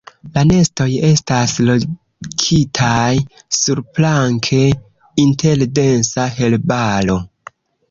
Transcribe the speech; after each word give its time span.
La 0.35 0.43
nestoj 0.51 0.85
estas 1.09 1.53
lokitaj 1.67 3.11
surplanke 3.59 4.65
inter 5.27 5.65
densa 5.83 6.29
herbaro. 6.41 7.23